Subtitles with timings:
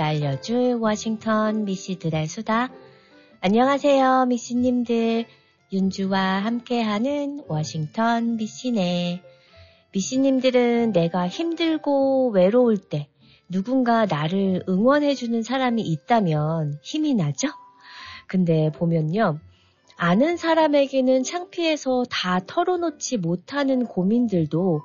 [0.00, 2.70] 오후를 날려줄 워싱턴 미씨들의 수다.
[3.42, 5.26] 안녕하세요, 미씨님들.
[5.72, 9.22] 윤주와 함께하는 워싱턴 미씨네.
[9.92, 13.08] 미씨님들은 내가 힘들고 외로울 때
[13.48, 17.48] 누군가 나를 응원해주는 사람이 있다면 힘이 나죠?
[18.26, 19.38] 근데 보면요.
[19.96, 24.80] 아는 사람에게는 창피해서 다 털어놓지 못하는 고민들도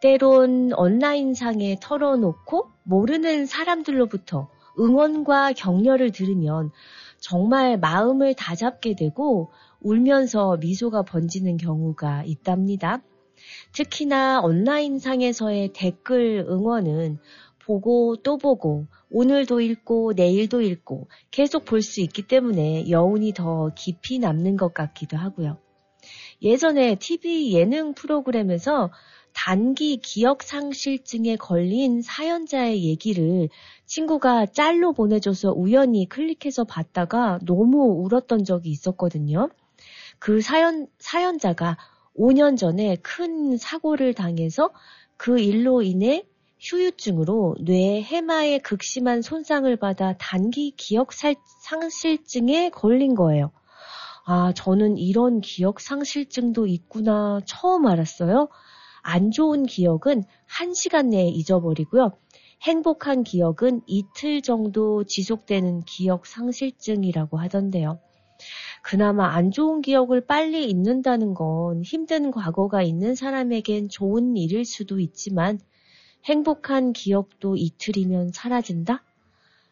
[0.00, 6.70] 때론 온라인상에 털어놓고 모르는 사람들로부터 응원과 격려를 들으면
[7.18, 9.50] 정말 마음을 다잡게 되고
[9.80, 13.02] 울면서 미소가 번지는 경우가 있답니다.
[13.72, 17.18] 특히나 온라인 상에서의 댓글 응원은
[17.64, 24.18] 보고 또 보고 오늘도 읽고 내일도 읽고 계속 볼 수 있기 때문에 여운이 더 깊이
[24.18, 25.58] 남는 것 같기도 하고요.
[26.42, 28.90] 예전에 TV 예능 프로그램에서
[29.32, 33.48] 단기 기억 상실증에 걸린 사연자의 얘기를
[33.86, 39.48] 친구가 짤로 보내줘서 우연히 클릭해서 봤다가 너무 울었던 적이 있었거든요.
[40.18, 41.76] 그 사연, 사연자가
[42.16, 44.70] 5년 전에 큰 사고를 당해서
[45.16, 46.24] 그 일로 인해
[46.60, 53.50] 휴유증으로 뇌 해마에 극심한 손상을 받아 단기 기억 상실증에 걸린 거예요.
[54.24, 58.48] 아, 저는 이런 기억 상실증도 있구나 처음 알았어요.
[59.02, 62.12] 안 좋은 기억은 1시간 내에 잊어버리고요.
[62.62, 67.98] 행복한 기억은 이틀 정도 지속되는 기억 상실증이라고 하던데요.
[68.82, 75.60] 그나마 안 좋은 기억을 빨리 잊는다는 건 힘든 과거가 있는 사람에겐 좋은 일일 수도 있지만
[76.24, 79.04] 행복한 기억도 이틀이면 사라진다?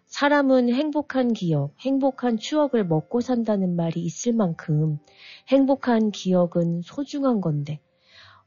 [0.06, 4.98] 사람은 행복한 기억, 행복한 추억을 먹고 산다는 말이 있을 만큼
[5.46, 7.80] 행복한 기억은 소중한 건데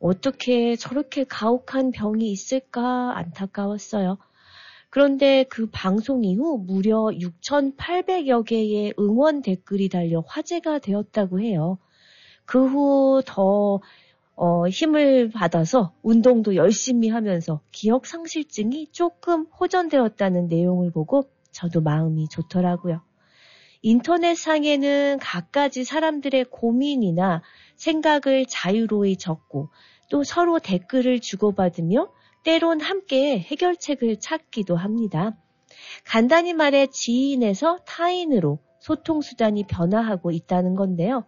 [0.04, 4.18] 어떻게 저렇게 가혹한 병이 있을까 안타까웠어요.
[4.90, 11.78] 그런데 그 방송 이후 무려 6,800여 개의 응원 댓글이 달려 화제가 되었다고 해요.
[12.44, 13.80] 그 후더
[14.36, 23.02] 어, 힘을 받아서 운동도 열심히 하면서 기억 상실증이 조금 호전되었다는 내용을 보고 저도 마음이 좋더라고요.
[23.84, 27.42] 인터넷상에는 갖가지 사람들의 고민이나
[27.76, 29.70] 생각을 자유로이 적고
[30.14, 32.08] 또 서로 댓글을 주고받으며
[32.44, 35.36] 때론 함께 해결책을 찾기도 합니다.
[36.06, 41.26] 간단히 말해 지인에서 타인으로 소통수단이 변화하고 있다는 건데요.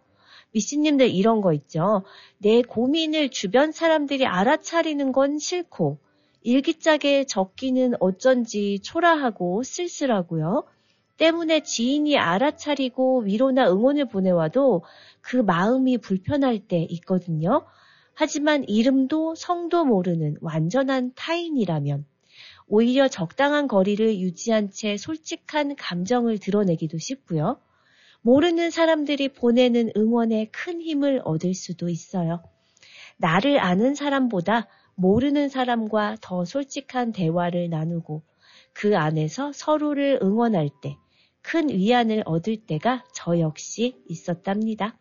[0.51, 2.03] 미씨님들 이런 거 있죠.
[2.37, 5.97] 내 고민을 주변 사람들이 알아차리는 건 싫고,
[6.43, 10.63] 일기장에 적기는 어쩐지 초라하고 쓸쓸하고요.
[11.17, 14.83] 때문에 지인이 알아차리고 위로나 응원을 보내와도
[15.21, 17.65] 그 마음이 불편할 때 있거든요.
[18.15, 22.05] 하지만 이름도 성도 모르는 완전한 타인이라면
[22.67, 27.59] 오히려 적당한 거리를 유지한 채 솔직한 감정을 드러내기도 쉽고요.
[28.21, 32.41] 모르는 사람들이 보내는 응원에 큰 힘을 얻을 수도 있어요.
[33.17, 38.23] 나를 아는 사람보다 모르는 사람과 더 솔직한 대화를 나누고
[38.73, 40.97] 그 안에서 서로를 응원할 때
[41.47, 44.97] 큰 위안을 얻을 때가 저 역시 있었답니다.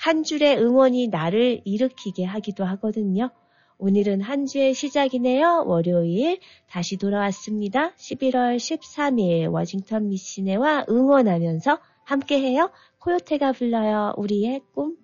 [0.00, 3.28] 한 줄의 응원이 나를 일으키게 하기도 하거든요.
[3.76, 5.64] 오늘은 한 주의 시작이네요.
[5.66, 6.38] 월요일
[6.70, 7.92] 다시 돌아왔습니다.
[7.96, 12.70] 11월 13일 워싱턴 미시네와 응원하면서 함께해요.
[12.98, 14.14] 코요테가 불러요.
[14.16, 14.96] 우리의 꿈.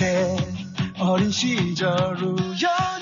[0.00, 0.36] 내
[1.00, 3.01] 어린 시절 우연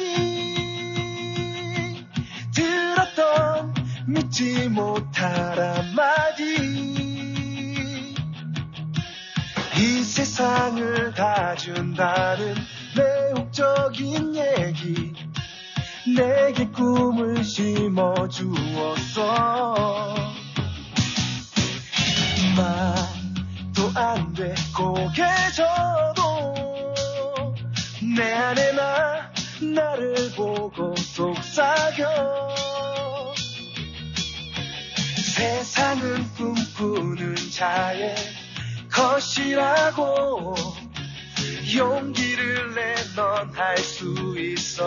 [4.11, 6.43] 믿지 못할 한마디
[9.77, 12.57] 이 세상을 다 준다는
[12.97, 15.13] 매혹적인 얘기.
[16.17, 19.25] 내게 꿈을 심어주었어.
[22.57, 25.23] 말도 안 돼 고개
[25.55, 26.55] 져도.
[28.17, 29.31] 내 안에 나
[29.63, 32.51] 나를 보고 속삭여
[35.41, 38.15] 세상은 꿈꾸는 자의
[38.93, 40.55] 것이라고
[41.75, 44.85] 용기를 내 넌 할 수 있어.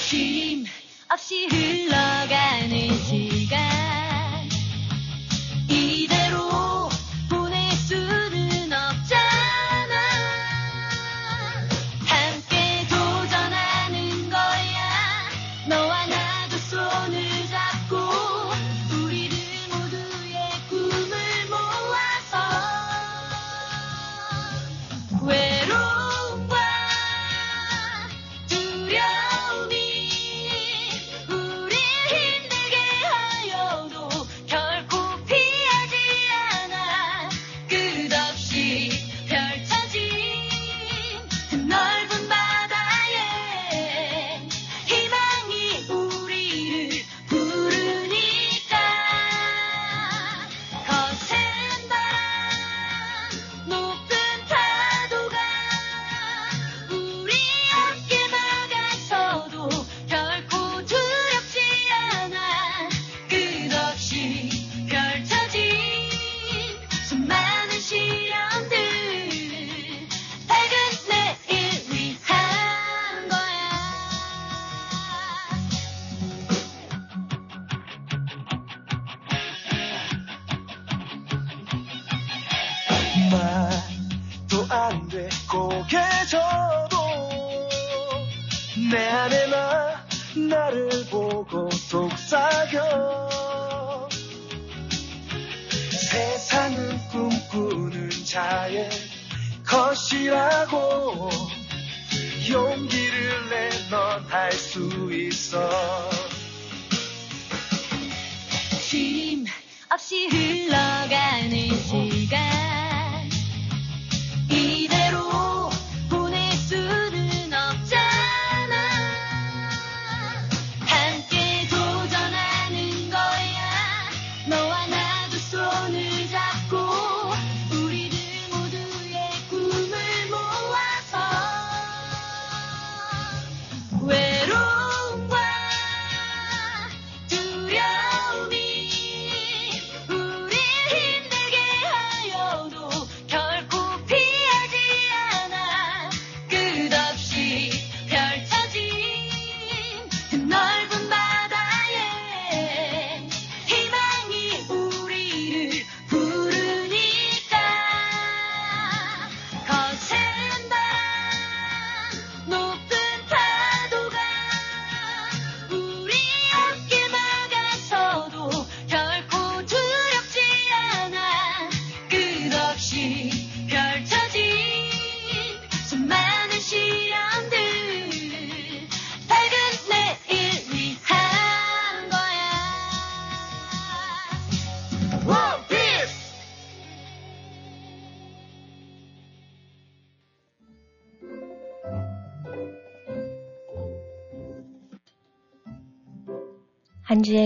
[0.00, 0.64] 쉼
[1.12, 2.70] 없이 흘러가는
[3.02, 3.33] 시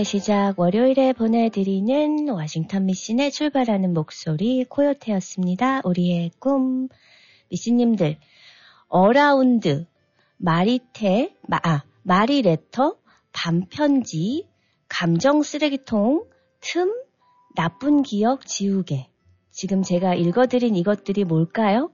[0.03, 5.81] 시작 월요일에 보내드리는 워싱턴 미신의 출발하는 목소리 코요테였습니다.
[5.83, 6.87] 우리의 꿈
[7.49, 8.17] 미신님들
[8.87, 9.85] 어라운드
[10.37, 12.97] 마리테 마, 아, 마리레터
[13.31, 14.47] 반편지
[14.87, 16.25] 감정 쓰레기통
[16.61, 16.93] 틈
[17.55, 19.07] 나쁜 기억 지우개
[19.51, 21.91] 지금 제가 읽어드린 이것들이 뭘까요?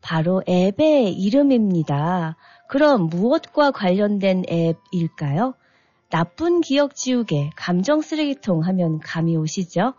[0.00, 2.36] 바로 앱의 이름입니다.
[2.68, 5.54] 그럼 무엇과 관련된 앱일까요?
[6.10, 9.92] 나쁜 기억 지우개, 감정 쓰레기통 하면 감이 오시죠?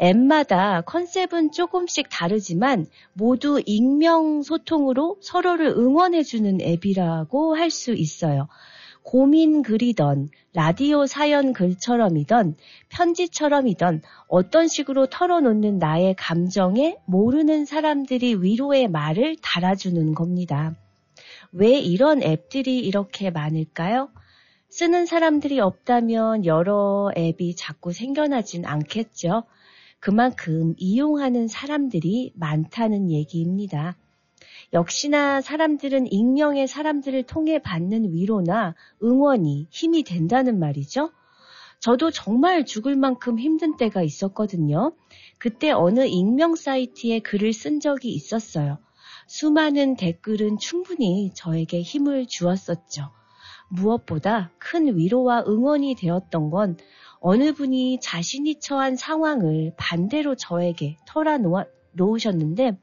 [0.00, 8.48] 앱마다 컨셉은 조금씩 다르지만 모두 익명 소통으로 서로를 응원해주는 앱이라고 할 수 있어요.
[9.02, 12.56] 고민 글이던, 라디오 사연 글처럼이던,
[12.88, 20.74] 편지처럼이던 어떤 식으로 털어놓는 나의 감정에 모르는 사람들이 위로의 말을 달아주는 겁니다.
[21.50, 24.08] 왜 이런 앱들이 이렇게 많을까요?
[24.72, 29.42] 쓰는 사람들이 없다면 여러 앱이 자꾸 생겨나진 않겠죠.
[30.00, 33.98] 그만큼 이용하는 사람들이 많다는 얘기입니다.
[34.72, 41.10] 역시나 사람들은 익명의 사람들을 통해 받는 위로나 응원이 힘이 된다는 말이죠.
[41.78, 44.94] 저도 정말 죽을 만큼 힘든 때가 있었거든요.
[45.36, 48.78] 그때 어느 익명 사이트에 글을 쓴 적이 있었어요.
[49.26, 53.10] 수많은 댓글은 충분히 저에게 힘을 주었었죠.
[53.72, 56.76] 무엇보다 큰 위로와 응원이 되었던 건
[57.20, 62.78] 어느 분이 자신이 처한 상황을 반대로 저에게 털어놓으셨는데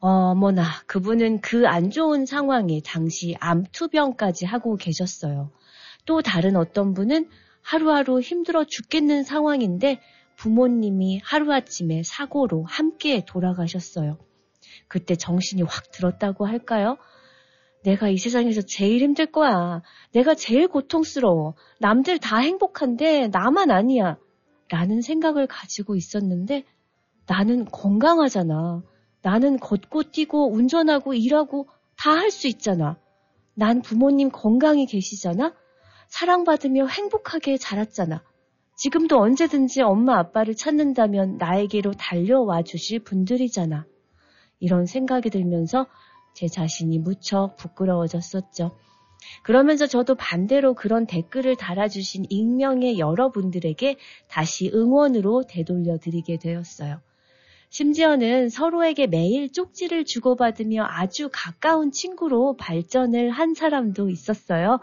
[0.00, 5.50] 어머나, 그분은 그 안 좋은 상황에 당시 암투병까지 하고 계셨어요.
[6.04, 7.30] 또 다른 어떤 분은
[7.62, 10.00] 하루하루 힘들어 죽겠는 상황인데
[10.36, 14.18] 부모님이 하루아침에 사고로 함께 돌아가셨어요.
[14.88, 16.98] 그때 정신이 확 들었다고 할까요?
[17.84, 19.82] 내가 이 세상에서 제일 힘들 거야.
[20.12, 21.54] 내가 제일 고통스러워.
[21.80, 24.16] 남들 다 행복한데 나만 아니야.
[24.70, 26.64] 라는 생각을 가지고 있었는데
[27.26, 28.82] 나는 건강하잖아.
[29.22, 32.98] 나는 걷고 뛰고 운전하고 일하고 다 할 수 있잖아.
[33.54, 35.54] 난 부모님 건강히 계시잖아.
[36.08, 38.22] 사랑받으며 행복하게 자랐잖아.
[38.76, 43.86] 지금도 언제든지 엄마 아빠를 찾는다면 나에게로 달려와 주실 분들이잖아.
[44.58, 45.86] 이런 생각이 들면서
[46.34, 48.76] 제 자신이 무척 부끄러워졌었죠.
[49.42, 53.96] 그러면서 저도 반대로 그런 댓글을 달아주신 익명의 여러분들에게
[54.28, 57.00] 다시 응원으로 되돌려 드리게 되었어요.
[57.70, 64.78] 심지어는 서로에게 매일 쪽지를 주고받으며 아주 가까운 친구로 발전을 한 사람도 있었어요.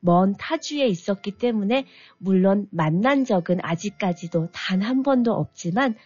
[0.00, 1.86] 먼 타주에 있었기 때문에
[2.18, 5.96] 물론 만난 적은 아직까지도 단 한 번도 없지만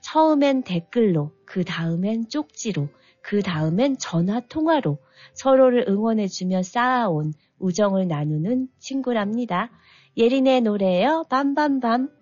[0.00, 2.88] 처음엔 댓글로, 그 다음엔 쪽지로,
[3.22, 4.98] 그 다음엔 전화 통화로
[5.34, 9.70] 서로를 응원해주며 쌓아온 우정을 나누는 친구랍니다.
[10.16, 11.24] 예린의 노래예요.
[11.30, 12.21] 밤밤밤.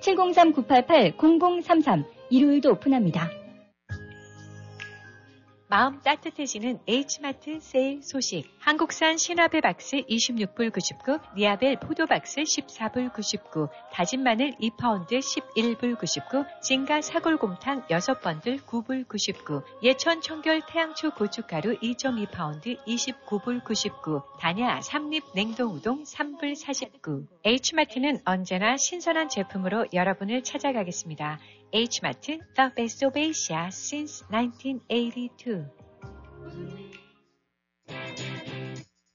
[0.00, 3.39] 703-988-0033 일요일도 오픈합니다.
[5.70, 8.42] 마음 따뜻해지는 H마트 세일 소식.
[8.58, 16.44] 한국산 신화배 박스 26불 99, 니아벨 포도 박스 14불 99, 다진 마늘 2파운드 11불 99,
[16.60, 26.02] 진가 사골곰탕 6번들 9불 99, 예천 청결 태양초 고춧가루 2.2파운드 29불 99, 다냐 삼립 냉동우동
[26.02, 27.28] 3불 49.
[27.44, 31.38] H마트는 언제나 신선한 제품으로 여러분을 찾아가겠습니다.
[31.72, 35.66] H마트 The Best of Asia since 1982.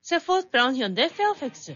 [0.02, 1.76] 세포드 브라운 현대 페어팩스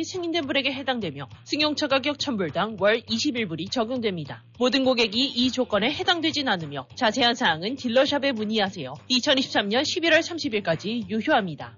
[0.03, 4.43] 승인된 분에게 해당되며 승용차 가격 1000불당 월 21불이 적용됩니다.
[4.59, 8.93] 모든 고객이 이 조건에 해당되진 않으며 자세한 사항은 dealer shop에 문의하세요.
[9.09, 11.77] 2023년 11월 30일까지 유효합니다.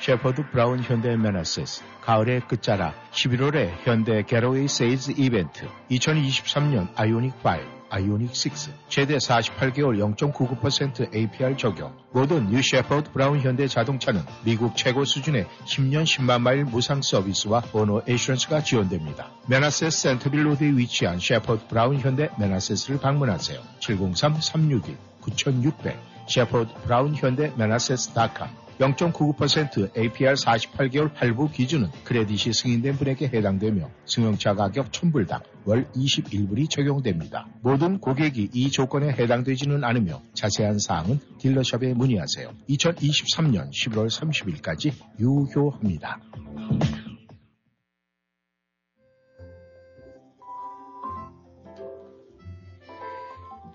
[0.00, 8.34] 셰퍼드 브라운 현대 메나세스 가을의 끝자락 11월에 현대 Getaway 세일즈 이벤트 2023년 아이오닉 5 아이오닉
[8.34, 15.46] 6 최대 48개월 0.99% APR 적용 모든 new 셰퍼드 브라운 현대 자동차는 미국 최고 수준의
[15.66, 19.28] 10년 10만 마일 무상 서비스와 owner assurance가 지원됩니다.
[19.46, 23.60] 메나세스 센터빌 로드에 위치한 셰퍼드 브라운 현대 메나세스를 방문하세요.
[23.80, 25.94] 703-361-9600
[26.28, 34.90] 셰퍼드 브라운 현대 메나세스.com 0.99% APR 48개월 할부 기준은 크레딧이 승인된 분에게 해당되며 승용차 가격
[34.90, 37.46] 1000불당 월 21불이 적용됩니다.
[37.60, 42.50] 모든 고객이 이 조건에 해당되지는 않으며 자세한 사항은 딜러샵에 문의하세요.
[42.68, 46.18] 2023년 11월 30일까지 유효합니다.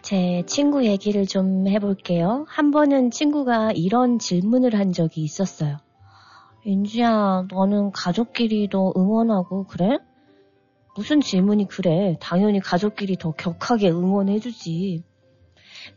[0.07, 2.45] 제 친구 얘기를 좀 해볼게요.
[2.47, 5.79] 한 번은 친구가 이런 질문을 한 적이 있었어요.
[6.65, 9.97] 윤주야, 너는 가족끼리도 응원하고 그래?
[10.95, 12.15] 무슨 질문이 그래?
[12.21, 15.03] 당연히 가족끼리 더 격하게 응원해주지.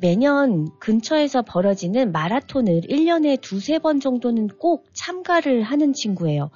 [0.01, 6.51] 매년 근처에서 벌어지는 마라톤을 1년에 두세 번 정도는 꼭 참가를 하는 친구예요.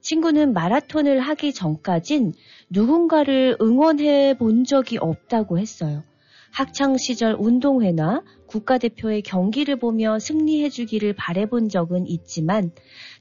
[0.00, 2.34] 친구는 마라톤을 하기 전까진
[2.70, 6.04] 누군가를 응원해 본 적이 없다고 했어요.
[6.52, 12.72] 학창 시절 운동회나 국가대표의 경기를 보며 승리해 주기를 바래본 적은 있지만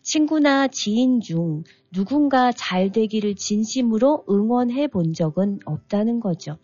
[0.02, 6.58] 친구나 지인 중 누군가 잘 되기를 진심으로 응원해 본 적은 없다는 거죠.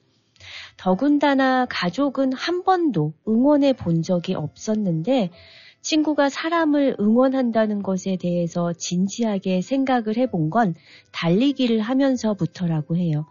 [0.78, 5.32] 더군다나 가족은 한 번도 응원해 본 적이 없었는데
[5.82, 10.74] 친구가 사람을 응원한다는 것에 대해서 진지하게 생각을 해본 건
[11.12, 13.28] 달리기를 하면서부터라고 해요.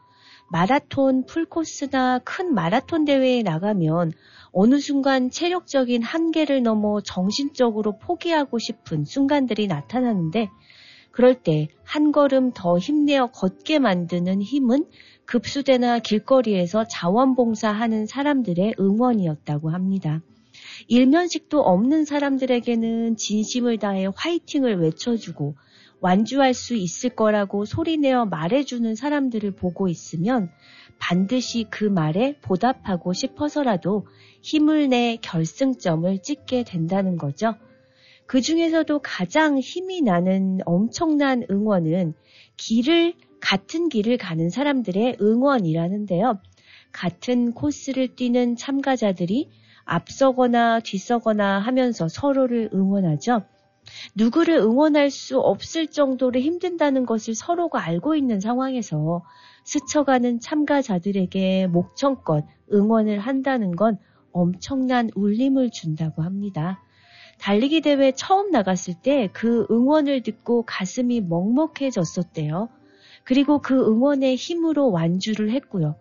[0.50, 4.12] 마라톤 풀코스나 큰 마라톤 대회에 나가면
[4.52, 10.48] 어느 순간 체력적인 한계를 넘어 정신적으로 포기하고 싶은 순간들이 나타나는데
[11.10, 14.86] 그럴 때 한 걸음 더 힘내어 걷게 만드는 힘은
[15.26, 20.20] 급수대나 길거리에서 자원봉사하는 사람들의 응원이었다고 합니다.
[20.88, 25.54] 일면식도 없는 사람들에게는 진심을 다해 화이팅을 외쳐주고
[26.04, 30.50] 완주할 수 있을 거라고 소리내어 말해주는 사람들을 보고 있으면
[30.98, 34.06] 반드시 그 말에 보답하고 싶어서라도
[34.42, 37.54] 힘을 내 결승점을 찍게 된다는 거죠.
[38.26, 42.12] 그 중에서도 가장 힘이 나는 엄청난 응원은
[42.58, 46.38] 길을, 같은 길을 가는 사람들의 응원이라는데요.
[46.92, 49.48] 같은 코스를 뛰는 참가자들이
[49.86, 53.46] 앞서거나 뒤서거나 하면서 서로를 응원하죠.
[54.14, 59.24] 누구를 응원할 수 없을 정도로 힘든다는 것을 서로가 알고 있는 상황에서
[59.64, 63.98] 스쳐가는 참가자들에게 목청껏 응원을 한다는 건
[64.32, 66.82] 엄청난 울림을 준다고 합니다.
[67.38, 72.68] 달리기 대회 처음 나갔을 때 그 응원을 듣고 가슴이 먹먹해졌었대요.
[73.24, 75.96] 그리고 그 응원의 힘으로 완주를 했고요.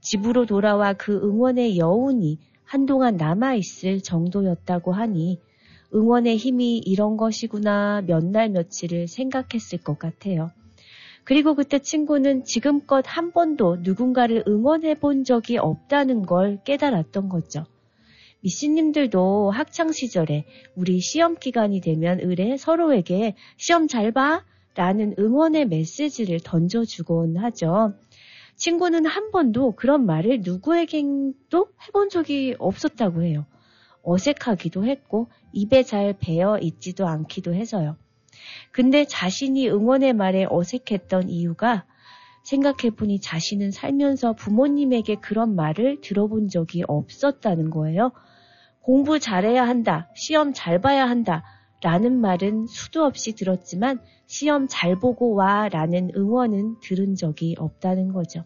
[0.00, 5.40] 집으로 돌아와 그 응원의 여운이 한동안 남아있을 정도였다고 하니
[5.94, 10.50] 응원의 힘이 이런 것이구나 몇 날 며칠을 생각했을 것 같아요.
[11.24, 17.64] 그리고 그때 친구는 지금껏 한 번도 누군가를 응원해 본 적이 없다는 걸 깨달았던 거죠.
[18.40, 20.44] 미씨님들도 학창 시절에
[20.76, 24.44] 우리 시험 기간이 되면 의뢰 서로에게 시험 잘 봐!
[24.76, 27.94] 라는 응원의 메시지를 던져주곤 하죠.
[28.56, 33.46] 친구는 한 번도 그런 말을 누구에게도 해본 적이 없었다고 해요.
[34.02, 37.96] 어색하기도 했고 입에 잘 배어 있지도 않기도 해서요.
[38.72, 41.86] 근데 자신이 응원의 말에 어색했던 이유가
[42.42, 48.12] 생각해보니 자신은 살면서 부모님에게 그런 말을 들어본 적이 없었다는 거예요.
[48.82, 51.42] 공부 잘해야 한다, 시험 잘 봐야 한다,
[51.82, 58.44] 라는 말은 수도 없이 들었지만 시험 잘 보고 와 라는 응원은 들은 적이 없다는 거죠.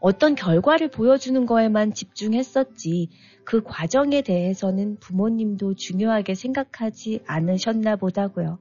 [0.00, 3.08] 어떤 결과를 보여주는 거에만 집중했었지
[3.44, 8.58] 그 과정에 대해서는 부모님도 중요하게 생각하지 않으셨나 보다고요.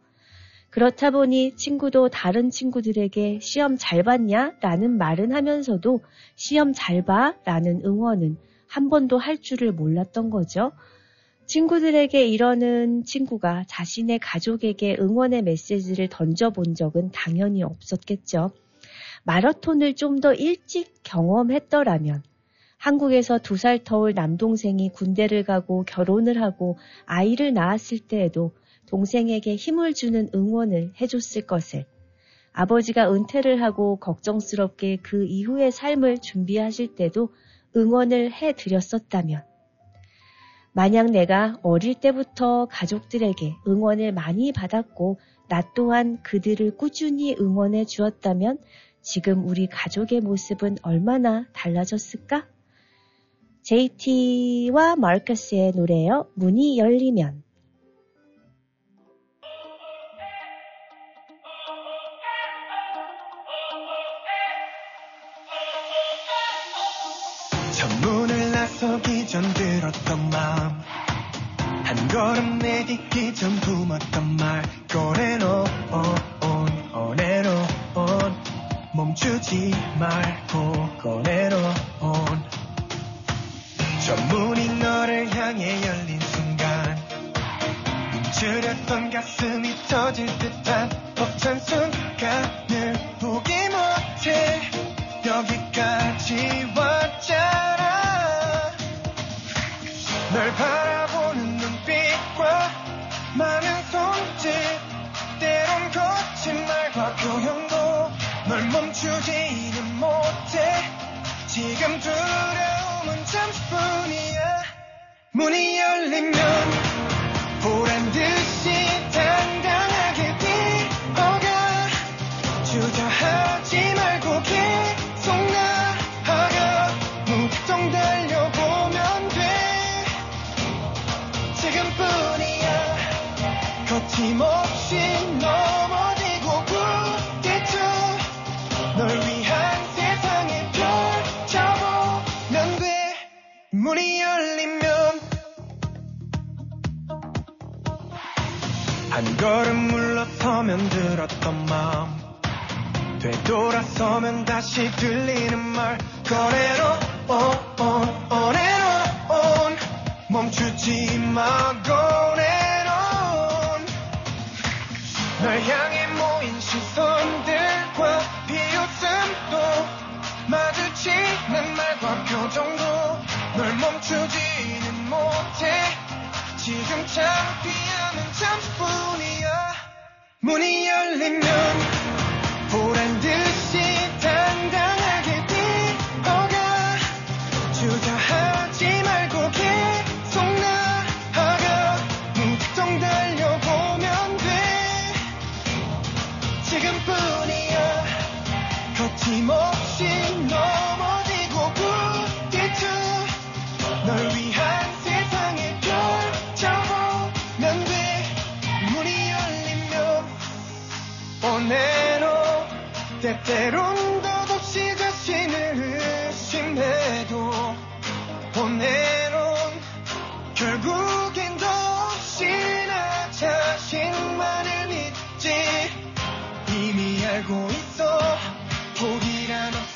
[0.69, 4.56] 그렇다 보니 친구도 다른 친구들에게 시험 잘 봤냐?
[4.62, 6.02] 라는 말은 하면서도
[6.36, 7.36] 시험 잘 봐?
[7.45, 10.71] 라는 응원은 한 번도 할 줄을 몰랐던 거죠.
[11.45, 18.52] 친구들에게 이러는 친구가 자신의 가족에게 응원의 메시지를 던져본 적은 당연히 없었겠죠.
[19.28, 22.24] 마라톤을 좀 더 일찍 경험했더라면
[22.78, 28.54] 한국에서 두 살 터울 남동생이 군대를 가고 결혼을 하고 아이를 낳았을 때에도
[28.86, 31.86] 동생에게 힘을 주는 응원을 해줬을 것을
[32.54, 37.34] 아버지가 은퇴를 하고 걱정스럽게 그 이후의 삶을 준비하실 때도
[37.76, 39.44] 응원을 해드렸었다면
[40.72, 48.60] 만약 내가 어릴 때부터 가족들에게 응원을 많이 받았고 나 또한 그들을 꾸준히 응원해 주었다면
[49.10, 52.46] 지금 우리 가족의 모습은 얼마나 달라졌을까?
[53.63, 56.30] JT와 마르커스의 노래요.
[56.34, 57.41] 문이 열리면.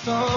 [0.03, 0.30] So.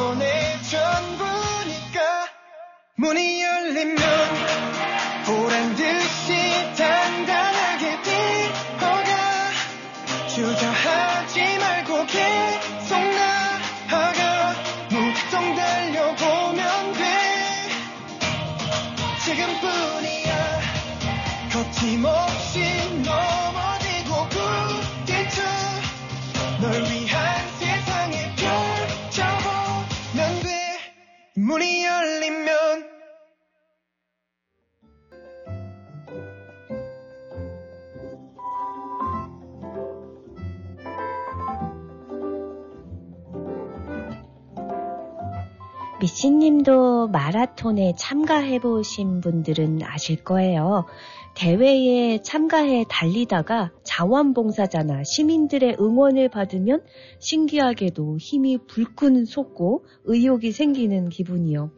[46.24, 50.86] 미씨님도 마라톤에 참가해 보신 분들은 아실 거예요.
[51.34, 56.82] 대회에 참가해 달리다가 자원봉사자나 시민들의 응원을 받으면
[57.18, 61.70] 신기하게도 힘이 불끈 솟고 의욕이 생기는 기분이요.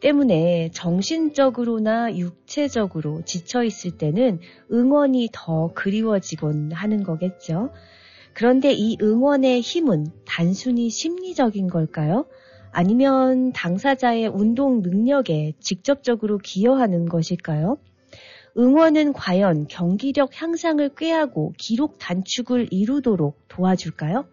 [0.00, 4.40] 때문에 정신적으로나 육체적으로 지쳐있을 때는
[4.72, 7.70] 응원이 더 그리워지곤 하는 거겠죠.
[8.32, 12.26] 그런데 이 응원의 힘은 단순히 심리적인 걸까요?
[12.78, 17.78] 아니면 당사자의 운동 능력에 직접적으로 기여하는 것일까요?
[18.58, 24.26] 응원은 과연 경기력 향상을 꾀하고 기록 단축을 이루도록 도와줄까요?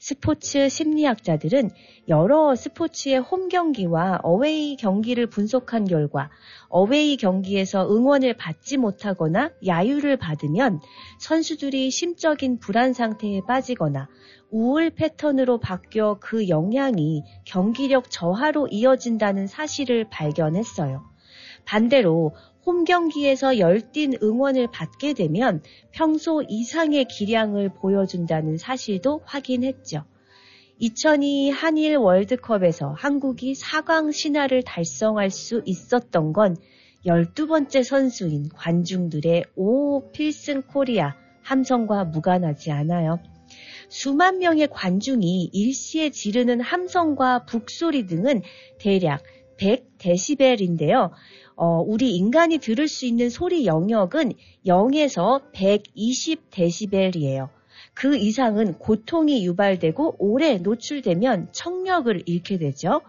[0.00, 1.70] 스포츠 심리학자들은
[2.08, 6.30] 여러 스포츠의 홈 경기와 어웨이 경기를 분석한 결과
[6.68, 10.80] 어웨이 경기에서 응원을 받지 못하거나 야유를 받으면
[11.20, 14.08] 선수들이 심적인 불안 상태에 빠지거나
[14.50, 21.04] 우울 패턴으로 바뀌어 그 영향이 경기력 저하로 이어진다는 사실을 발견했어요.
[21.64, 22.34] 반대로
[22.64, 30.04] 홈 경기에서 열띤 응원을 받게 되면 평소 이상의 기량을 보여준다는 사실도 확인했죠.
[30.78, 36.56] 2002 한일 월드컵에서 한국이 4강 신화를 달성할 수 있었던 건
[37.04, 43.18] 12번째 선수인 관중들의 오 필승 코리아 함성과 무관하지 않아요.
[43.88, 48.42] 수만 명의 관중이 일시에 지르는 함성과 북소리 등은
[48.78, 49.22] 대략
[49.58, 51.10] 100데시벨인데요.
[51.56, 54.32] 어, 우리 인간이 들을 수 있는 소리 영역은
[54.66, 57.48] 0에서 120데시벨이에요.
[57.94, 63.00] 그 이상은 고통이 유발되고 오래 노출되면 청력을 잃게 되죠.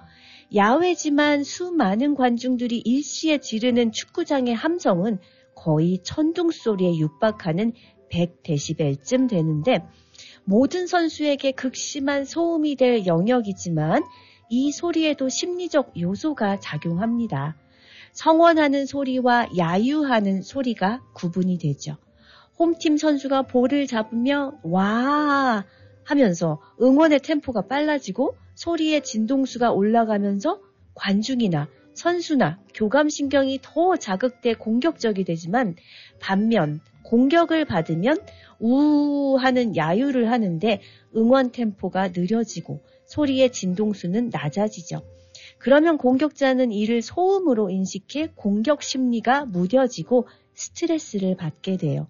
[0.56, 5.20] 야외지만 수많은 관중들이 일시에 지르는 축구장의 함성은
[5.56, 7.74] 거의 천둥 소리에 육박하는
[8.12, 9.86] 100데시벨쯤 되는데
[10.50, 14.02] 모든 선수에게 극심한 소음이 될 영역이지만
[14.50, 17.56] 이 소리에도 심리적 요소가 작용합니다.
[18.14, 21.98] 성원하는 소리와 야유하는 소리가 구분이 되죠.
[22.58, 25.66] 홈팀 선수가 볼을 잡으며 와
[26.04, 30.60] 하면서 응원의 템포가 빨라지고 소리의 진동수가 올라가면서
[30.96, 35.76] 관중이나 선수나 교감신경이 더 자극돼 공격적이 되지만
[36.20, 38.18] 반면 공격을 받으면
[38.60, 40.82] 우 하는 야유를 하는데
[41.15, 45.02] 응원 템포가 느려지고 소리의 진동수는 낮아지죠.
[45.58, 52.08] 그러면 공격자는 이를 소음으로 인식해 공격 심리가 무뎌지고 스트레스를 받게 돼요.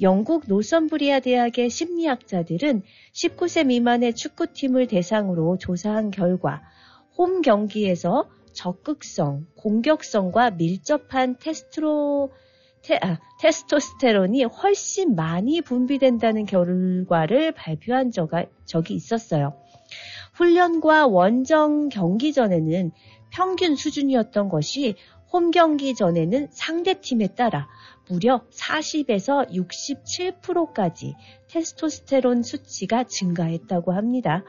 [0.00, 6.62] 영국 노선브리아 대학의 심리학자들은 19세 미만의 축구팀을 대상으로 조사한 결과
[7.16, 12.30] 홈 경기에서 적극성, 공격성과 밀접한 테스트로,
[12.86, 19.54] 테, 아, 테스토스테론이 훨씬 많이 분비된다는 결과를 발표한 적가, 적이 있었어요.
[20.34, 22.92] 훈련과 원정 경기 전에는
[23.30, 24.94] 평균 수준이었던 것이
[25.32, 27.68] 홈 경기 전에는 상대팀에 따라
[28.08, 31.16] 무려 40에서 67%까지
[31.48, 34.44] 테스토스테론 수치가 증가했다고 합니다.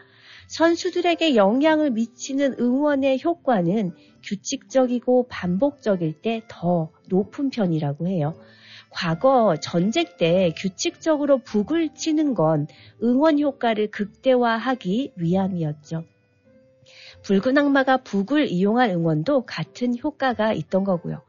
[0.48, 8.36] 선수들에게 영향을 미치는 응원의 효과는 규칙적이고 반복적일 때 더 높은 편이라고 해요.
[8.90, 12.68] 과거 전쟁 때 규칙적으로 북을 치는 건
[13.04, 16.04] 응원 효과를 극대화하기 위함이었죠.
[17.24, 21.22] 붉은 악마가 북을 이용한 응원도 같은 효과가 있던 거고요.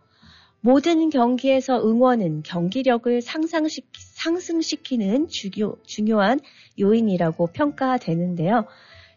[0.61, 6.41] 모든 경기에서 응원은 경기력을 상승시키, 는 중요, 중요한
[6.79, 8.67] 요인이라고 평가되는데요.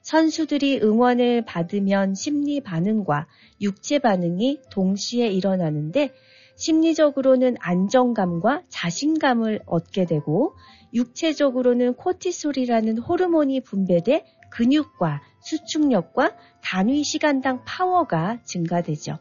[0.02, 3.28] 선수들이 응원을 받으면 심리 반응과
[3.62, 6.14] 육체 반응이 동시에 일어나는데
[6.56, 10.56] 심리적으로는 안정감과 자신감을 얻게 되고
[10.94, 19.18] 육체적으로는 코티솔이라는 호르몬이 분배돼 근육과 수축력과 단위 시간당 파워가 증가되죠.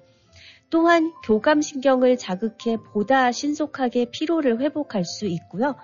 [0.70, 5.76] 또한 교감신경을 자극해 보다 신속하게 피로를 회복할 수 있고요.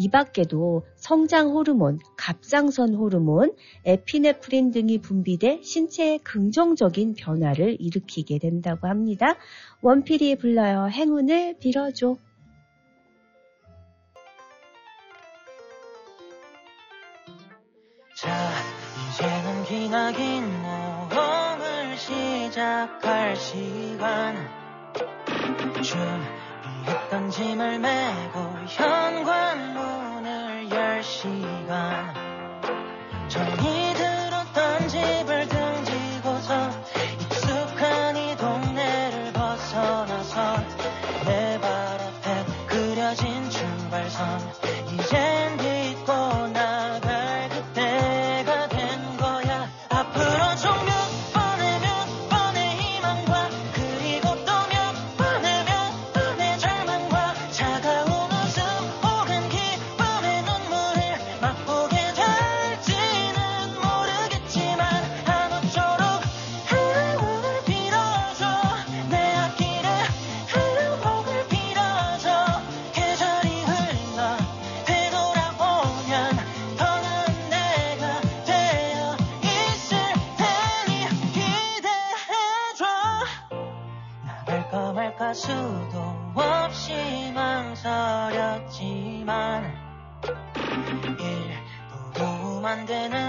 [0.00, 3.52] 이 밖에도 성장 호르몬, 갑상선 호르몬,
[3.84, 9.34] 에피네프린 등이 분비돼 신체에 긍정적인 변화를 일으키게 된다고 합니다.
[9.82, 10.88] 원필이 불러요.
[10.88, 12.16] 행운을 빌어줘.
[18.14, 18.50] 자,
[19.10, 24.36] 이제는 기나긴 모험을 시작할 시간.
[25.82, 25.98] 준
[27.08, 32.27] 비했던 짐을 메고 현관문을 열 시간
[85.34, 88.68] 수도 없이 망설였지만
[92.68, 93.27] 안 되는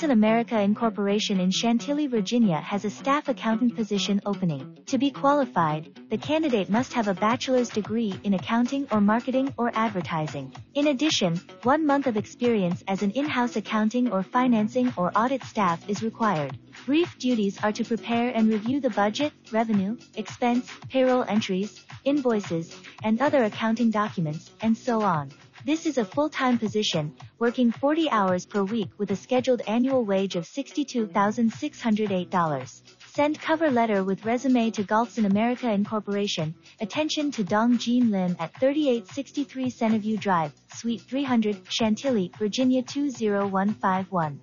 [0.00, 4.78] Gulfson America Incorporation in Chantilly, Virginia has a staff accountant position opening.
[4.86, 9.70] To be qualified, the candidate must have a bachelor's degree in accounting or marketing or
[9.74, 10.54] advertising.
[10.74, 15.86] In addition, one month of experience as an in-house accounting or financing or audit staff
[15.86, 16.56] is required.
[16.86, 23.20] Brief duties are to prepare and review the budget, revenue, expense, payroll entries, invoices, and
[23.20, 25.30] other accounting documents, and so on.
[25.62, 30.34] This is a full-time position, working 40 hours per week with a scheduled annual wage
[30.34, 32.80] of $62,608.
[33.12, 36.54] Send cover letter with resume to Gulfson America Incorporation.
[36.80, 44.40] Attention to Dong Jean Lim at 3863 Centerview Drive, Suite 300, Chantilly, Virginia 20151.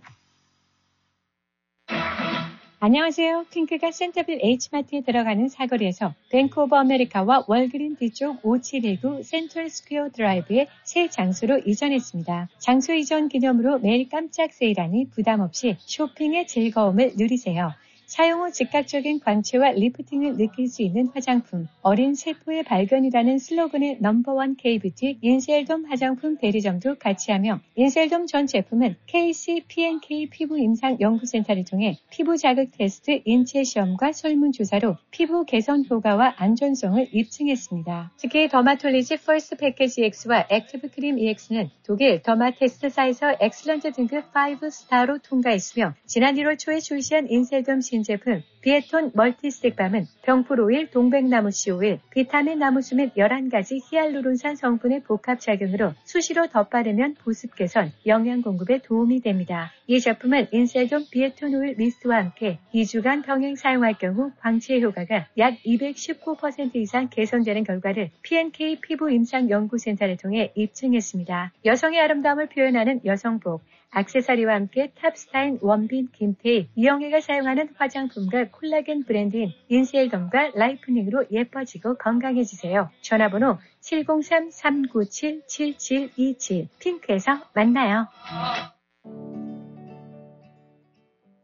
[2.80, 3.46] 안녕하세요.
[3.50, 11.10] 핑크가 센터빌 H마트에 들어가는 사거리에서 밴크 오브 아메리카와 월그린 뒤쪽 5719 센트럴 스퀘어 드라이브의 새
[11.10, 12.50] 장소로 이전했습니다.
[12.60, 17.74] 장소 이전 기념으로 매일 깜짝 세일하니 부담 없이 쇼핑의 즐거움을 누리세요.
[18.08, 25.20] 사용 후 즉각적인 광채와 리프팅을 느낄 수 있는 화장품, 어린 세포의 발견이라는 슬로건의 넘버원 K뷰티
[25.22, 32.38] 인셀돔 화장품 대리점도 같이 하며 인셀돔 전 제품은 KC P&K 피부 임상 연구센터를 통해 피부
[32.38, 38.14] 자극 테스트 인체 시험과 설문조사로 피부 개선 효과와 안전성을 입증했습니다.
[38.16, 45.22] 특히 더마톨리지 퍼스트 패키지 X와 액티브 크림 EX는 독일 더마 테스트사에서 excellent 등급 5 star로
[45.24, 52.00] 통과했으며 지난 1월 초에 출시한 인셀돔 신 신제품 비에톤 멀티스틱밤은 병풀 오일, 동백나무 씨 오일,
[52.12, 59.72] 비타민 나무수 및 11가지 히알루론산 성분의 복합작용으로 수시로 덧바르면 보습 개선, 영양 공급에 도움이 됩니다.
[59.88, 66.76] 이 제품은 인셀돔 비에톤 오일 미스트와 함께 2주간 병행 사용할 경우 광채 효과가 약 219%
[66.76, 71.54] 이상 개선되는 결과를 PNK 피부 임상 연구센터를 통해 입증했습니다.
[71.64, 80.52] 여성의 아름다움을 표현하는 여성복, 악세사리와 함께 탑스타인 원빈 김태희, 이영애가 사용하는 화장품과 콜라겐 브랜드인 인셀덤과
[80.56, 82.92] 라이프닝으로 예뻐지고 건강해지세요.
[83.02, 88.08] 전화번호 703-397-7727 핑크에서 만나요.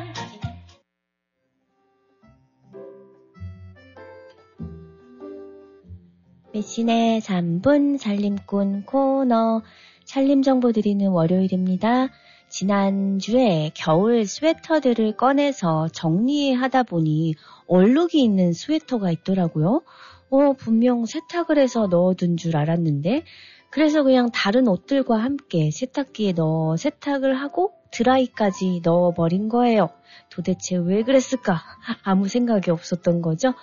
[6.53, 9.61] 미신의 3분 살림꾼 코너
[10.03, 12.09] 살림 정보 드리는 월요일입니다.
[12.49, 17.35] 지난주에 겨울 스웨터들을 꺼내서 정리하다 보니
[17.67, 19.81] 얼룩이 있는 스웨터가 있더라고요.
[20.29, 23.23] 어, 분명 세탁을 해서 넣어둔 줄 알았는데,
[23.69, 29.89] 그래서 그냥 다른 옷들과 함께 세탁기에 넣어 세탁을 하고 드라이까지 넣어버린 거예요.
[30.29, 31.61] 도대체 왜 그랬을까?
[32.03, 33.53] 아무 생각이 없었던 거죠?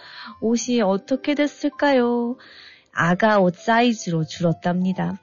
[0.41, 2.36] 옷이 어떻게 됐을까요?
[2.99, 5.21] 아가 옷 사이즈로 줄었답니다.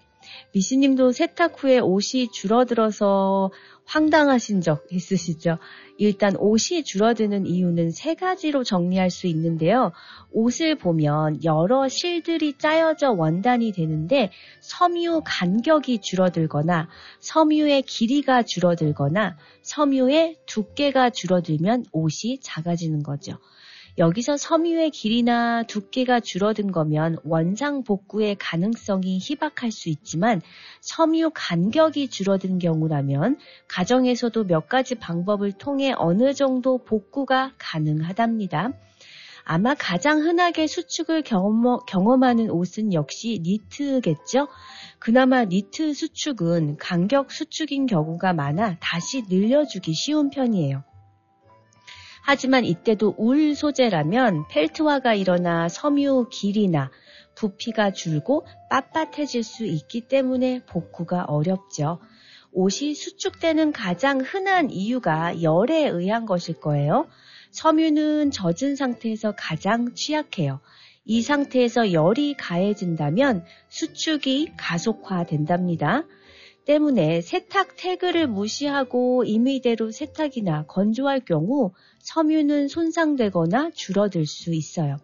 [0.53, 3.51] 미시님도 세탁 후에 옷이 줄어들어서
[3.83, 5.57] 황당하신 적 있으시죠?
[5.97, 9.91] 일단 옷이 줄어드는 이유는 세 가지로 정리할 수 있는데요.
[10.31, 16.87] 옷을 보면 여러 실들이 짜여져 원단이 되는데 섬유 간격이 줄어들거나
[17.19, 23.37] 섬유의 길이가 줄어들거나 섬유의 두께가 줄어들면 옷이 작아지는 거죠.
[23.97, 30.41] 여기서 섬유의 길이나 두께가 줄어든 거면 원상 복구의 가능성이 희박할 수 있지만
[30.81, 33.37] 섬유 간격이 줄어든 경우라면
[33.69, 38.73] 가정에서도 몇 가지 방법을 통해 어느 정도 복구가 가능하답니다.
[39.45, 44.47] 아마 가장 흔하게 수축을 경험, 하는 옷은 역시 니트겠죠?
[44.97, 50.83] 그나마 니트 수축은 간격 수축인 경우가 많아 다시 늘려주기 쉬운 편이에요.
[52.27, 56.89] 하지만 이때도 울 소재라면 펠트화가 일어나 섬유 길이나
[57.35, 61.99] 부피가 줄고 빳빳해질 수 있기 때문에 복구가 어렵죠.
[62.51, 67.07] 옷이 수축되는 가장 흔한 이유가 열에 의한 것일 거예요.
[67.51, 70.61] 섬유는 젖은 상태에서 가장 취약해요.
[71.05, 76.05] 이 상태에서 열이 가해진다면 수축이 가속화된답니다.
[76.65, 84.97] 때문에 세탁 태그를 무시하고 임의대로 세탁이나 건조할 경우 섬유는 손상되거나 줄어들 수 있어요.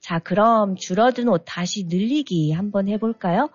[0.00, 3.50] 자, 그럼 줄어든 옷 다시 늘리기 한번 해볼까요?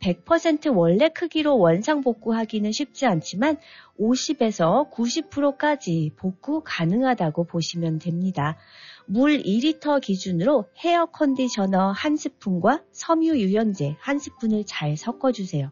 [0.00, 3.58] 100% 원래 크기로 원상 복구하기는 쉽지 않지만
[3.98, 8.56] 50에서 90%까지 복구 가능하다고 보시면 됩니다.
[9.06, 15.70] 물 2리터 기준으로 헤어 컨디셔너 한 스푼과 섬유 유연제 한 스푼을 잘 섞어주세요.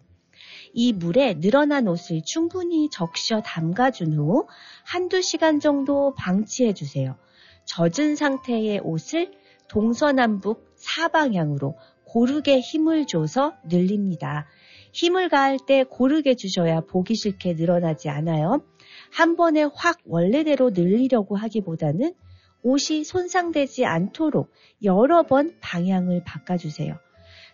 [0.73, 4.47] 이 물에 늘어난 옷을 충분히 적셔 담가준 후
[4.85, 7.17] 한두 시간 정도 방치해 주세요.
[7.65, 9.33] 젖은 상태의 옷을
[9.69, 14.47] 동서남북 사방향으로 고르게 힘을 줘서 늘립니다.
[14.93, 18.65] 힘을 가할 때 고르게 주셔야 보기 싫게 늘어나지 않아요.
[19.13, 22.15] 한 번에 확 원래대로 늘리려고 하기보다는
[22.63, 24.51] 옷이 손상되지 않도록
[24.83, 26.99] 여러 번 방향을 바꿔주세요.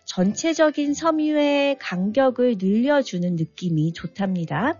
[0.05, 4.79] 전체적인 섬유의 간격을 늘려주는 느낌이 좋답니다.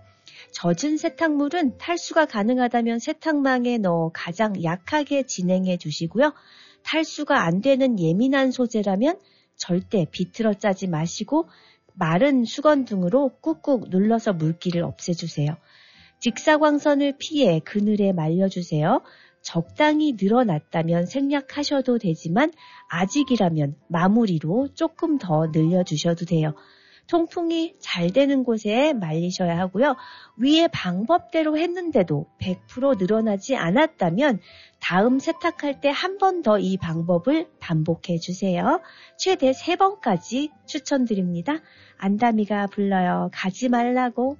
[0.52, 6.32] 젖은 세탁물은 탈수가 가능하다면 세탁망에 넣어 가장 약하게 진행해 주시고요.
[6.84, 9.18] 탈수가 안 되는 예민한 소재라면
[9.56, 11.48] 절대 비틀어 짜지 마시고
[11.94, 15.56] 마른 수건 등으로 꾹꾹 눌러서 물기를 없애주세요.
[16.20, 19.02] 직사광선을 피해 그늘에 말려주세요.
[19.46, 22.52] 적당히 늘어났다면 생략하셔도 되지만
[22.88, 26.52] 아직이라면 마무리로 조금 더 늘려주셔도 돼요.
[27.06, 29.94] 통풍이 잘 되는 곳에 말리셔야 하고요.
[30.36, 34.40] 위에 방법대로 했는데도 100% 늘어나지 않았다면
[34.80, 38.80] 다음 세탁할 때 한 번 더 이 방법을 반복해 주세요.
[39.16, 41.60] 최대 3번까지 추천드립니다.
[41.98, 43.30] 안다미가 불러요.
[43.32, 44.36] 가지 말라고.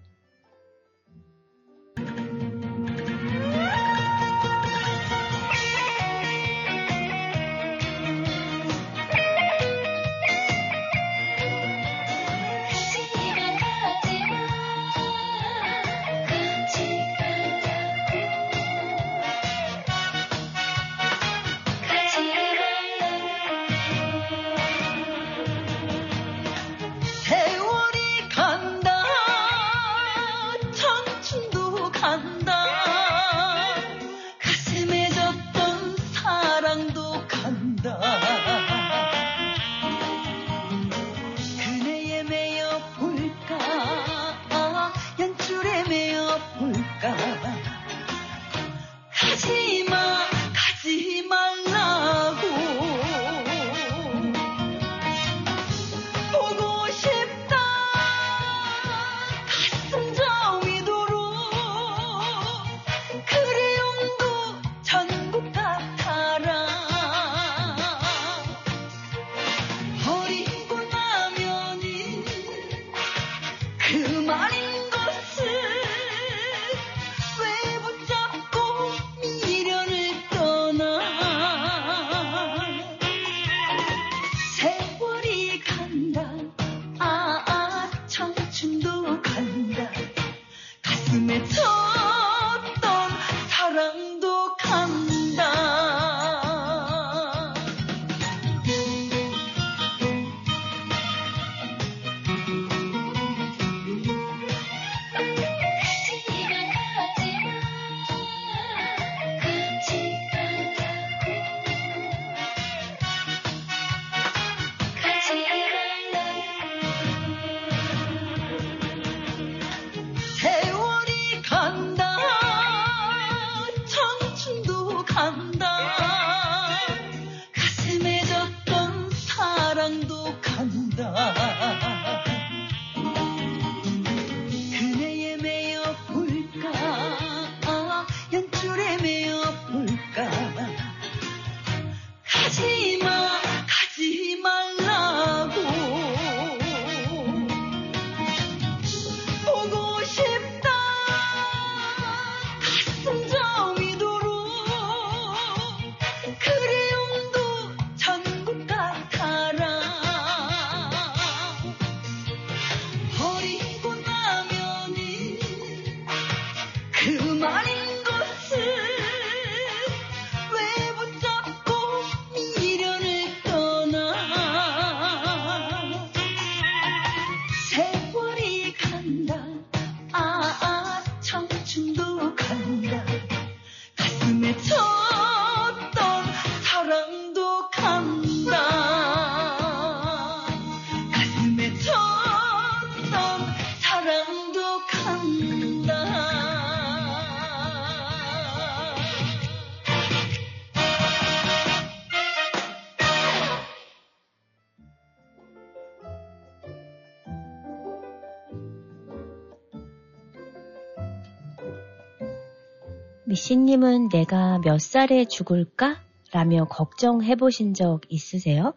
[213.47, 216.01] 미씨님은 내가 몇 살에 죽을까?
[216.33, 218.75] 라며 걱정해 보신 적 있으세요?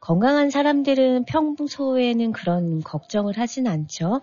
[0.00, 4.22] 건강한 사람들은 평소에는 그런 걱정을 하진 않죠.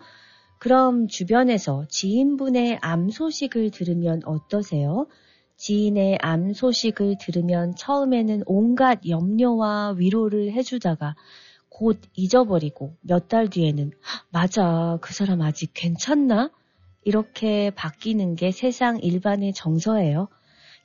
[0.57, 5.05] 그럼 주변에서 지인분의 암 소식을 들으면 어떠세요?
[5.57, 11.15] 지인의 암 소식을 들으면 처음에는 온갖 염려와 위로를 해주다가
[11.69, 13.91] 곧 잊어버리고 몇 달 뒤에는
[14.31, 16.49] 맞아, 그 사람 아직 괜찮나?
[17.03, 20.27] 이렇게 바뀌는 게 세상 일반의 정서예요.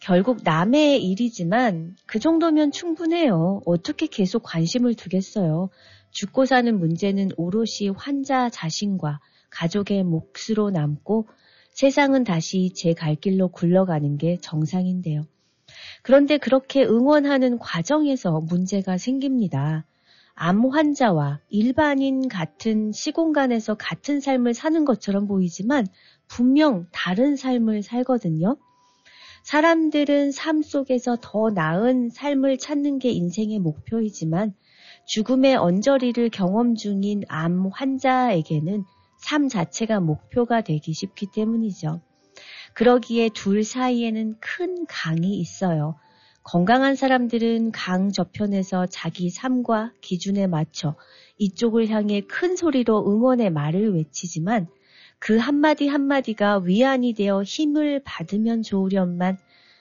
[0.01, 3.63] 결국 남의 일이지만 그 정도면 충분해요.
[3.65, 5.71] 어떻게 계속 관심을 두겠어요.
[6.11, 11.29] 죽고 사는 문제는 오롯이 환자 자신과 가족의 몫으로 남고
[11.73, 15.23] 세상은 다시 제 갈 길로 굴러가는 게 정상인데요.
[16.03, 19.85] 그런데 그렇게 응원하는 과정에서 문제가 생깁니다.
[20.35, 25.87] 암 환자와 일반인 같은 시공간에서 같은 삶을 사는 것처럼 보이지만
[26.27, 28.57] 분명 다른 삶을 살거든요.
[29.45, 34.55] 사람들은 삶 속에서 더 나은 삶을 찾는 게 인생의 목표이지만
[35.07, 38.85] 죽음의 언저리를 경험 중인 암 환자에게는
[39.19, 42.01] 삶 자체가 목표가 되기 쉽기 때문이죠.
[42.73, 45.97] 그러기에 둘 사이에는 큰 강이 있어요.
[46.45, 50.95] 건강한 사람들은 강 저편에서 자기 삶과 기준에 맞춰
[51.39, 54.69] 이쪽을 향해 큰 소리로 응원의 말을 외치지만
[55.19, 59.39] 그 한마디 한마디가 위안이 되어 힘을 받으면 좋으련만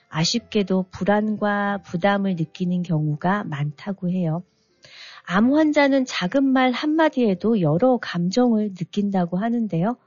[0.08, 4.42] 아쉽게도 불안과 부담을 느끼는 경우가 많다고 해요.
[5.26, 9.98] 암 환자는 작은 말 한마디에도 여러 감정을 느낀다고 하는데요.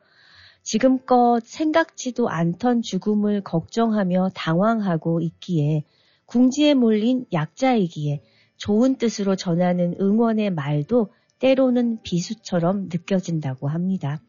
[0.63, 5.83] 지금껏 생각지도 않던 죽음을 걱정하며 당황하고 있기에
[6.27, 8.21] 궁지에 몰린 약자이기에
[8.57, 14.21] 좋은 뜻으로 전하는 응원의 말도 때로는 비수처럼 느껴진다고 합니다.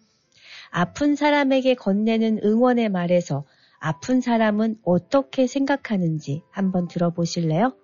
[0.70, 3.44] 아픈 사람에게 건네는 응원의 말에서
[3.80, 7.74] 아픈 사람은 어떻게 생각하는지 한번 들어보실래요?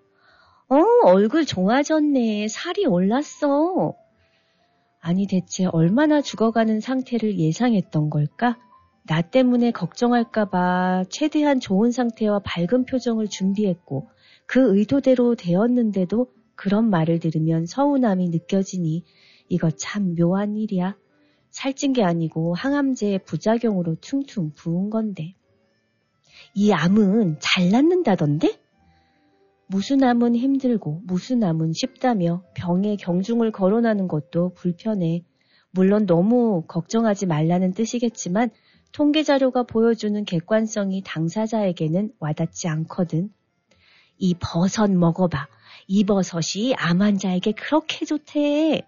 [0.68, 2.48] 어, 얼굴 좋아졌네.
[2.48, 3.94] 살이 올랐어.
[5.00, 8.56] 아니, 대체 얼마나 죽어가는 상태를 예상했던 걸까?
[9.06, 14.08] 나 때문에 걱정할까봐 최대한 좋은 상태와 밝은 표정을 준비했고
[14.46, 19.04] 그 의도대로 되었는데도 그런 말을 들으면 서운함이 느껴지니
[19.48, 20.96] 이거 참 묘한 일이야.
[21.50, 25.34] 살찐 게 아니고 항암제의 부작용으로 퉁퉁 부은 건데.
[26.54, 28.58] 이 암은 잘 낫는다던데?
[29.66, 35.24] 무슨 암은 힘들고 무슨 암은 쉽다며 병의 경중을 거론하는 것도 불편해.
[35.70, 38.50] 물론 너무 걱정하지 말라는 뜻이겠지만
[38.94, 43.28] 통계 자료가 보여주는 객관성이 당사자에게는 와닿지 않거든.
[44.18, 45.48] 이 버섯 먹어봐.
[45.88, 48.86] 이 버섯이 암 환자에게 그렇게 좋대.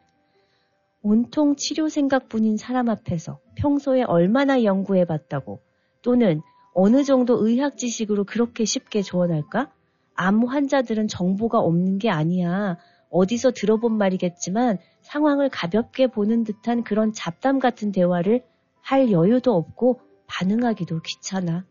[1.02, 5.60] 온통 치료 생각뿐인 사람 앞에서 평소에 얼마나 연구해 봤다고
[6.02, 6.40] 또는
[6.72, 9.72] 어느 정도 의학 지식으로 그렇게 쉽게 조언할까?
[10.14, 12.78] 암 환자들은 정보가 없는 게 아니야.
[13.10, 18.44] 어디서 들어본 말이겠지만 상황을 가볍게 보는 듯한 그런 잡담 같은 대화를
[18.86, 21.66] 할 여유도 없고 반응하기도 귀찮아.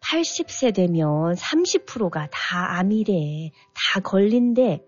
[0.00, 3.50] 80세 되면 30%가 다 암이래.
[3.74, 4.82] 다 걸린대.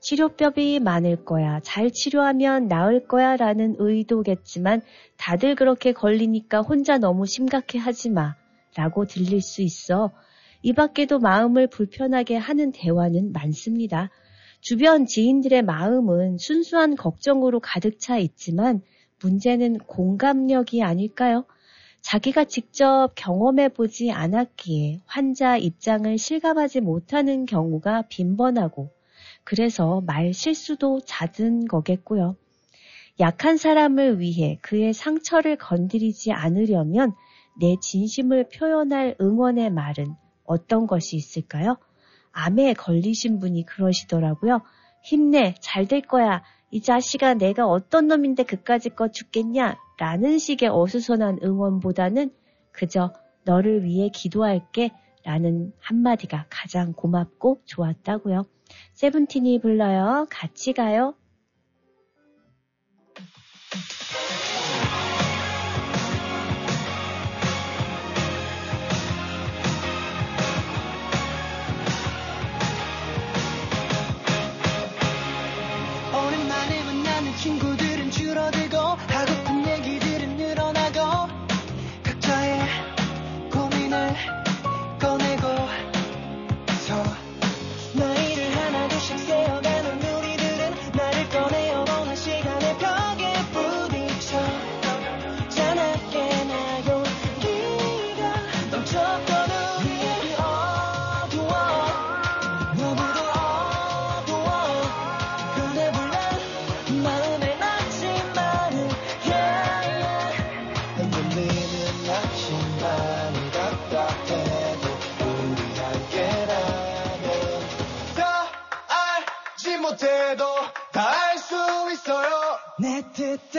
[0.00, 1.58] 치료법이 많을 거야.
[1.64, 3.36] 잘 치료하면 나을 거야.
[3.36, 4.82] 라는 의도겠지만
[5.16, 8.36] 다들 그렇게 걸리니까 혼자 너무 심각해 하지 마.
[8.76, 10.12] 라고 들릴 수 있어.
[10.62, 14.10] 이 밖에도 마음을 불편하게 하는 대화는 많습니다.
[14.60, 18.80] 주변 지인들의 마음은 순수한 걱정으로 가득 차 있지만
[19.22, 21.44] 문제는 공감력이 아닐까요?
[22.02, 28.90] 자기가 직접 경험해 보지 않았기에 환자 입장을 실감하지 못하는 경우가 빈번하고
[29.44, 32.36] 그래서 말 실수도 잦은 거겠고요.
[33.20, 37.14] 약한 사람을 위해 그의 상처를 건드리지 않으려면
[37.60, 41.76] 내 진심을 표현할 응원의 말은 어떤 것이 있을까요?
[42.32, 44.60] 암에 걸리신 분이 그러시더라고요.
[45.02, 46.42] 힘내, 잘 될 거야.
[46.74, 49.76] 이 자식아, 내가 어떤 놈인데 그까짓 거 죽겠냐?
[49.96, 52.32] 라는 식의 어수선한 응원보다는
[52.72, 53.12] 그저
[53.44, 54.90] 너를 위해 기도할게
[55.22, 58.42] 라는 한마디가 가장 고맙고 좋았다고요.
[58.94, 60.26] 세븐틴이 불러요.
[60.28, 61.14] 같이 가요.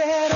[0.08, 0.35] 뜻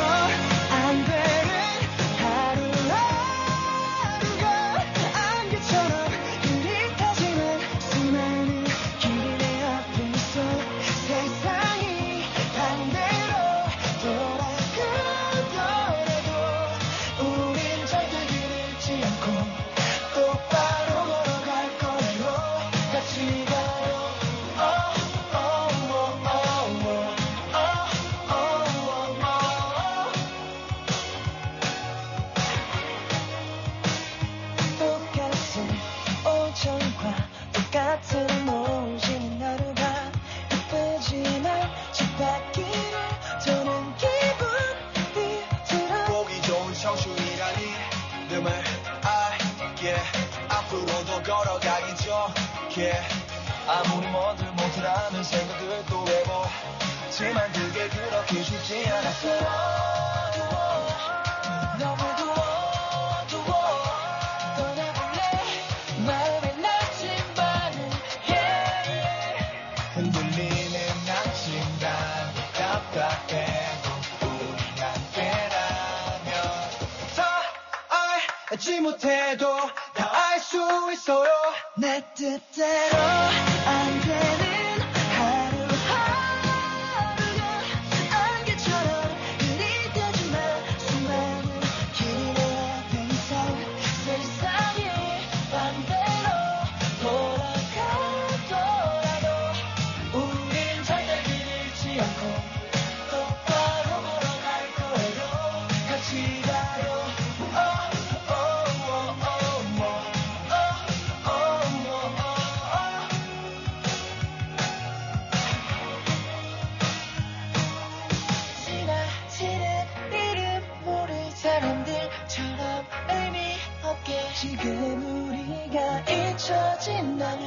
[124.40, 127.44] 지금 우리가 잊혀진다면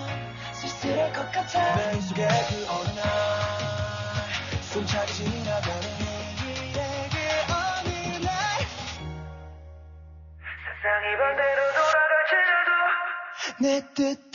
[0.53, 1.75] 쓸쓸할 것 같아.
[1.77, 3.07] 내 속에 그 어느 날
[4.61, 7.17] 숨차게 지나가는 얘기에 그
[7.51, 7.89] 어느
[8.23, 8.31] 날
[10.61, 12.71] 세상이 반대로 돌아갈지라도
[13.63, 13.65] 내
[13.95, 14.32] 뜻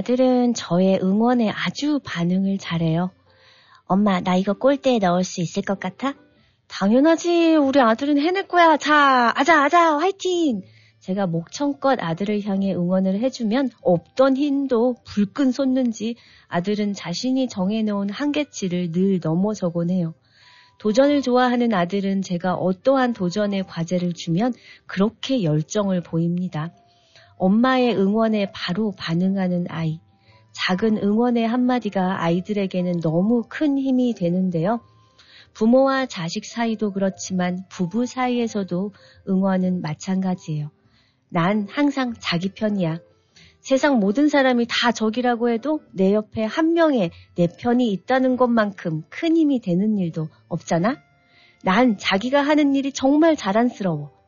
[0.00, 3.10] 아들은 저의 응원에 아주 반응을 잘해요.
[3.84, 6.14] 엄마, 나 이거 골대에 넣을 수 있을 것 같아?
[6.68, 7.56] 당연하지.
[7.56, 8.78] 우리 아들은 해낼 거야.
[8.78, 10.62] 자, 아자, 아자, 화이팅!
[11.00, 16.16] 제가 목청껏 아들을 향해 응원을 해주면 없던 힘도 불끈 솟는지
[16.48, 20.14] 아들은 자신이 정해놓은 한계치를 늘 넘어서곤 해요.
[20.78, 24.54] 도전을 좋아하는 아들은 제가 어떠한 도전의 과제를 주면
[24.86, 26.72] 그렇게 열정을 보입니다.
[27.40, 29.98] 엄마의 응원에 바로 반응하는 아이.
[30.52, 34.80] 작은 응원의 한마디가 아이들에게는 너무 큰 힘이 되는데요.
[35.54, 38.92] 부모와 자식 사이도 그렇지만 부부 사이에서도
[39.28, 40.70] 응원은 마찬가지예요.
[41.30, 43.00] 난 항상 자기 편이야.
[43.60, 49.36] 세상 모든 사람이 다 적이라고 해도 내 옆에 한 명의 내 편이 있다는 것만큼 큰
[49.36, 50.96] 힘이 되는 일도 없잖아?
[51.62, 54.19] 난 자기가 하는 일이 정말 자랑스러워.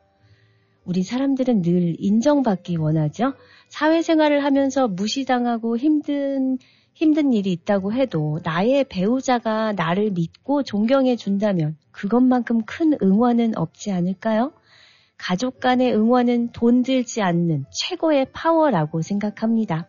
[0.85, 3.33] 우리 사람들은 늘 인정받기 원하죠.
[3.69, 6.57] 사회생활을 하면서 무시당하고 힘든,
[6.93, 14.53] 힘든 일이 있다고 해도 나의 배우자가 나를 믿고 존경해 준다면 그것만큼 큰 응원은 없지 않을까요?
[15.17, 19.87] 가족 간의 응원은 돈 들지 않는 최고의 파워라고 생각합니다.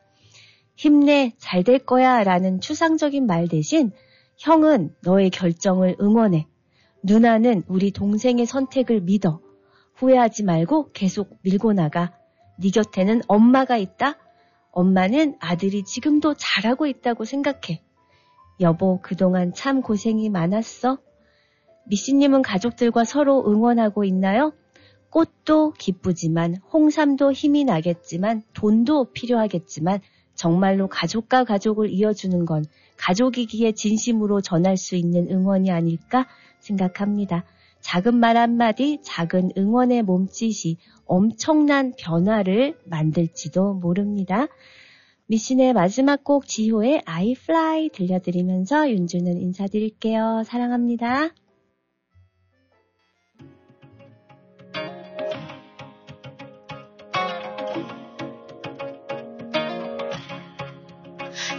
[0.77, 3.91] 힘내, 잘 될 거야 라는 추상적인 말 대신
[4.39, 6.47] 형은 너의 결정을 응원해.
[7.03, 9.44] 누나는 우리 동생의 선택을 믿어.
[9.95, 12.13] 후회하지 말고 계속 밀고 나가.
[12.59, 14.17] 네 곁에는 엄마가 있다.
[14.71, 17.83] 엄마는 아들이 지금도 잘하고 있다고 생각해.
[18.61, 20.99] 여보, 그동안 참 고생이 많았어.
[21.87, 24.53] 미씨님은 가족들과 서로 응원하고 있나요?
[25.11, 30.01] 꽃도 기쁘지만, 홍삼도 힘이 나겠지만, 돈도 필요하겠지만,
[30.35, 32.65] 정말로 가족과 가족을 이어주는 건
[32.97, 36.27] 가족이기에 진심으로 전할 수 있는 응원이 아닐까
[36.59, 37.45] 생각합니다.
[37.85, 44.49] 작은 말 한마디, 작은 응원의 몸짓이 엄청난 변화를 만들지도 모릅니다.
[45.27, 50.43] 미신의 마지막 곡 지효의 I Fly 들려드리면서 윤주는 인사드릴게요.
[50.47, 51.29] 사랑합니다.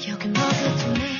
[0.09, 1.14] 여기 모두 내가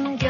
[0.00, 0.29] sin que